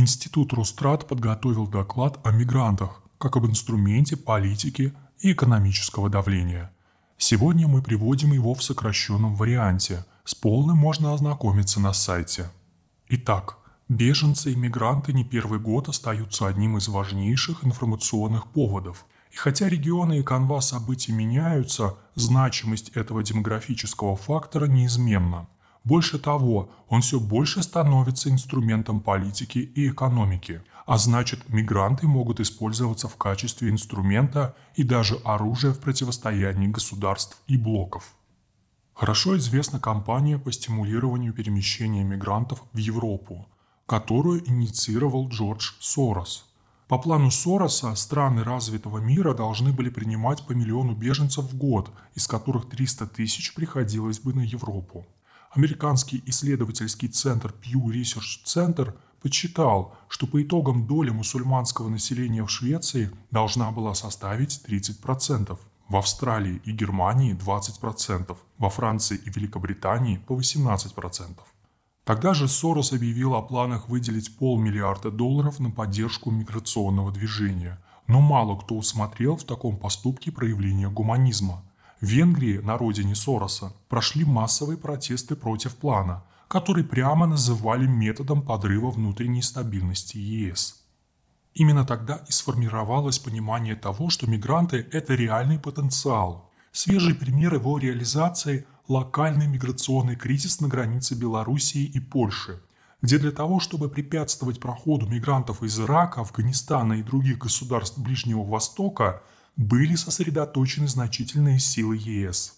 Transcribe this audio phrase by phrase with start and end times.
[0.00, 6.70] Институт Рострат подготовил доклад о мигрантах как об инструменте политики и экономического давления.
[7.16, 10.04] Сегодня мы приводим его в сокращенном варианте.
[10.22, 12.48] С полным можно ознакомиться на сайте.
[13.08, 13.58] Итак,
[13.88, 19.04] беженцы и мигранты не первый год остаются одним из важнейших информационных поводов.
[19.32, 25.48] И хотя регионы и канва событий меняются, значимость этого демографического фактора неизменна–
[25.88, 33.08] больше того, он все больше становится инструментом политики и экономики, а значит, мигранты могут использоваться
[33.08, 38.14] в качестве инструмента и даже оружия в противостоянии государств и блоков.
[38.92, 43.48] Хорошо известна кампания по стимулированию перемещения мигрантов в Европу,
[43.86, 46.44] которую инициировал Джордж Сорос.
[46.88, 52.26] По плану Сороса страны развитого мира должны были принимать по миллиону беженцев в год, из
[52.26, 55.06] которых 300 тысяч приходилось бы на Европу.
[55.50, 63.10] Американский исследовательский центр Pew Research Center подсчитал, что по итогам доля мусульманского населения в Швеции
[63.30, 71.38] должна была составить 30%, в Австралии и Германии 20%, во Франции и Великобритании по 18%.
[72.04, 78.56] Тогда же Сорос объявил о планах выделить полмиллиарда долларов на поддержку миграционного движения, но мало
[78.56, 81.64] кто усмотрел в таком поступке проявление гуманизма–
[82.00, 89.42] Венгрии, на родине Сороса, прошли массовые протесты против плана, который прямо называли методом подрыва внутренней
[89.42, 90.84] стабильности ЕС.
[91.54, 96.50] Именно тогда и сформировалось понимание того, что мигранты– это реальный потенциал.
[96.70, 102.62] Свежий пример его реализации– локальный миграционный кризис на границе Белоруссии и Польши,
[103.02, 109.20] где для того, чтобы препятствовать проходу мигрантов из Ирака, Афганистана и других государств Ближнего Востока–
[109.58, 112.54] были сосредоточены значительные силы ЕС.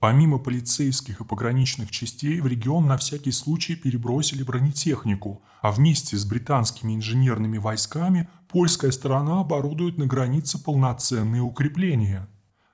[0.00, 6.24] Помимо полицейских и пограничных частей, в регион на всякий случай перебросили бронетехнику, а вместе с
[6.24, 12.26] британскими инженерными войсками польская сторона оборудует на границе полноценные укрепления.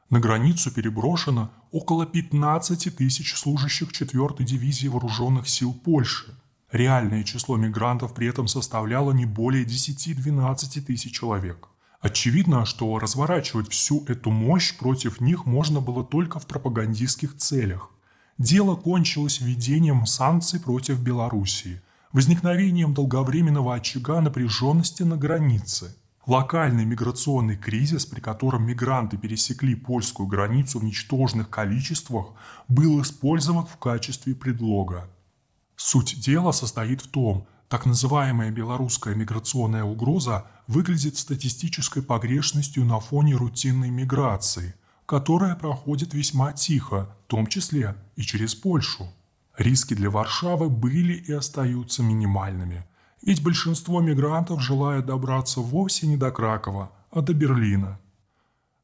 [0.09, 6.33] На границу переброшено около 15 тысяч служащих 4-й дивизии вооруженных сил Польши.
[6.71, 11.69] Реальное число мигрантов при этом составляло не более 10-12 тысяч человек.
[12.01, 17.91] Очевидно, что разворачивать всю эту мощь против них можно было только в пропагандистских целях.
[18.39, 21.83] Дело кончилось введением санкций против Белоруссии,
[22.13, 25.97] возникновением долговременного очага напряженности на границе.
[26.25, 32.27] Локальный миграционный кризис, при котором мигранты пересекли польскую границу в ничтожных количествах,
[32.69, 35.11] был использован в качестве предлога.
[35.75, 43.35] Суть дела состоит в том, так называемая белорусская миграционная угроза выглядит статистической погрешностью на фоне
[43.35, 44.75] рутинной миграции,
[45.05, 49.09] которая проходит весьма тихо, в том числе и через Польшу.
[49.57, 52.87] Риски для Варшавы были и остаются минимальными,
[53.23, 57.99] ведь большинство мигрантов желают добраться вовсе не до Кракова, а до Берлина.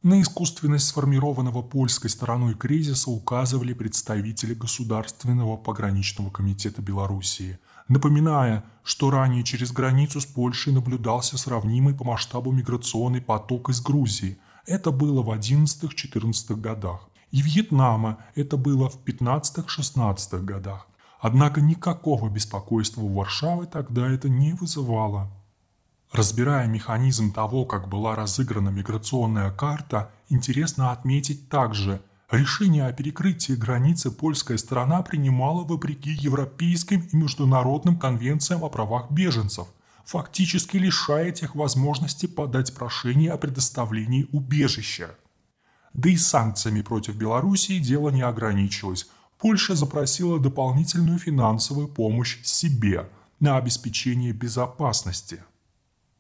[0.03, 7.59] На искусственность сформированного польской стороной кризиса указывали представители Государственного пограничного комитета Белоруссии–
[7.89, 14.39] напоминая, что ранее через границу с Польшей наблюдался сравнимый по масштабу миграционный поток из Грузии.
[14.67, 17.09] Это было в 11-14 годах.
[17.31, 20.87] И Вьетнама это было в 15-16 годах.
[21.21, 25.31] Однако никакого беспокойства у Варшавы тогда это не вызывало.
[26.12, 34.11] Разбирая механизм того, как была разыграна миграционная карта, интересно отметить также– Решение о перекрытии границы
[34.11, 39.69] польская сторона принимала вопреки европейским и международным конвенциям о правах беженцев,
[40.07, 45.15] фактически лишая тех возможности подать прошение о предоставлении убежища.
[45.93, 49.06] Да и санкциями против Белоруссии дело не ограничилось.
[49.39, 53.09] Польша запросила дополнительную финансовую помощь себе
[53.39, 55.43] на обеспечение безопасности.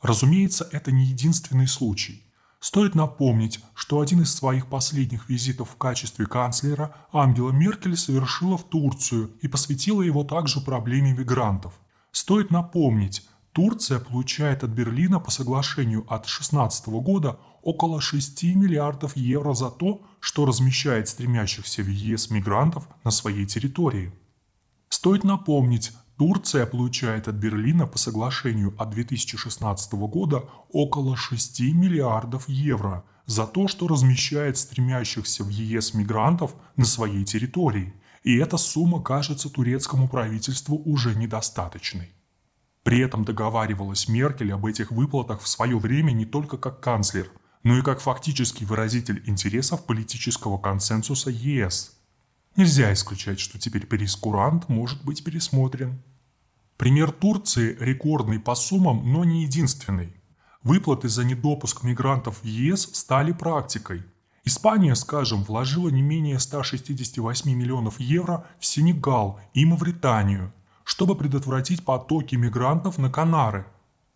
[0.02, 2.22] Разумеется, это не единственный случай.
[2.64, 8.64] Стоит напомнить, что один из своих последних визитов в качестве канцлера Ангела Меркель совершила в
[8.64, 11.74] Турцию и посвятила его также проблеме мигрантов.
[12.10, 19.52] Стоит напомнить, Турция получает от Берлина по соглашению от 2016 года около 6 миллиардов евро
[19.52, 24.10] за то, что размещает стремящихся в ЕС мигрантов на своей территории.
[24.88, 33.04] Стоит напомнить, Турция получает от Берлина по соглашению от 2016 года около 6 миллиардов евро
[33.26, 37.94] за то, что размещает стремящихся в ЕС мигрантов на своей территории.
[38.22, 42.12] И эта сумма кажется турецкому правительству уже недостаточной.
[42.84, 47.28] При этом договаривалась Меркель об этих выплатах в свое время не только как канцлер,
[47.64, 51.90] но и как фактический выразитель интересов политического консенсуса ЕС–
[52.56, 56.00] Нельзя исключать, что теперь прескурант может быть пересмотрен.
[56.76, 60.14] Пример Турции рекордный по суммам, но не единственный.
[60.62, 64.02] Выплаты за недопуск мигрантов в ЕС стали практикой.
[64.44, 70.52] Испания, скажем, вложила не менее 168 миллионов евро в Сенегал и Мавританию,
[70.84, 73.66] чтобы предотвратить потоки мигрантов на Канары.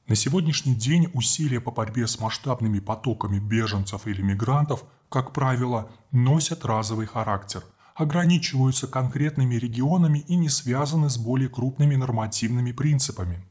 [0.06, 6.64] На сегодняшний день усилия по борьбе с масштабными потоками беженцев или мигрантов, как правило, носят
[6.64, 7.64] разовый характер,
[7.98, 13.44] ограничиваются конкретными регионами и не связаны с более крупными нормативными принципами.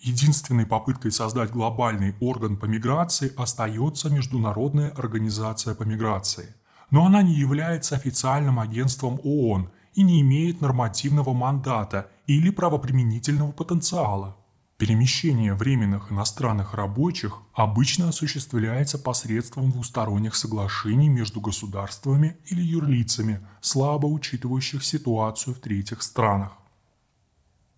[0.00, 6.52] Единственной попыткой создать глобальный орган по миграции остается Международная организация по миграции.
[6.90, 14.36] Но она не является официальным агентством ООН и не имеет нормативного мандата или правоприменительного потенциала.
[14.82, 24.82] Перемещение временных иностранных рабочих обычно осуществляется посредством двусторонних соглашений между государствами или юрлицами, слабо учитывающих
[24.82, 26.54] ситуацию в третьих странах.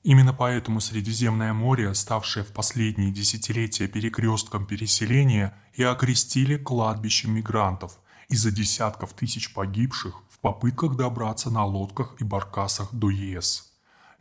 [0.03, 7.99] Именно поэтому Средиземное море, ставшее в последние десятилетия перекрестком переселения, и окрестили кладбищем мигрантов
[8.31, 13.74] из-за десятков тысяч погибших в попытках добраться на лодках и баркасах до ЕС.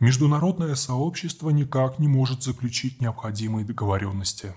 [0.03, 4.53] Международное сообщество никак не может заключить необходимые договоренности.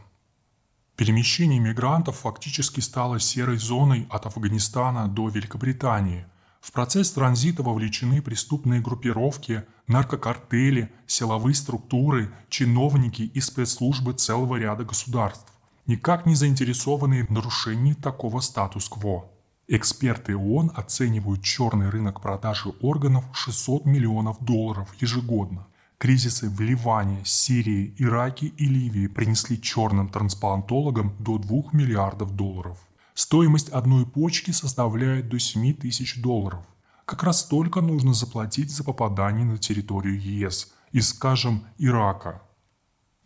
[0.96, 6.26] Перемещение мигрантов фактически стало серой зоной от Афганистана до Великобритании–
[6.60, 15.52] в процесс транзита вовлечены преступные группировки, наркокартели, силовые структуры, чиновники и спецслужбы целого ряда государств,
[15.87, 19.31] никак не заинтересованные в нарушении такого статус-кво.
[19.69, 25.67] Эксперты ООН оценивают черный рынок продажи органов 600 миллионов долларов ежегодно.
[25.99, 32.79] Кризисы в Ливане, Сирии, Ираке и Ливии принесли черным трансплантологам до 2 миллиардов долларов.
[33.15, 36.65] Стоимость одной почки составляет до 7 тысяч долларов.
[37.05, 42.41] Как раз столько нужно заплатить за попадание на территорию ЕС из, скажем, Ирака.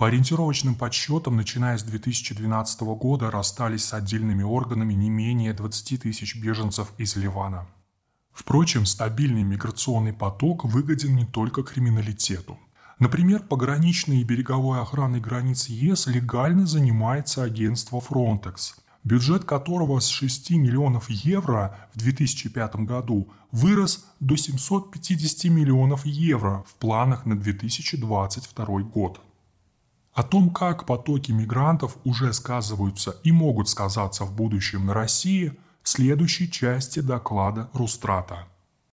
[0.00, 6.36] По ориентировочным подсчетам, начиная с 2012 года расстались с отдельными органами не менее 20 тысяч
[6.36, 7.66] беженцев из Ливана.
[8.32, 12.58] Впрочем, стабильный миграционный поток выгоден не только криминалитету.
[12.98, 20.52] Например, пограничной и береговой охраной границ ЕС легально занимается агентство Frontex– бюджет которого с 6
[20.52, 29.20] миллионов евро в 2005 году вырос до 750 миллионов евро в планах на 2022 год.
[30.12, 35.88] О том, как потоки мигрантов уже сказываются и могут сказаться в будущем на России, в
[35.88, 38.46] следующей части доклада Рустрата.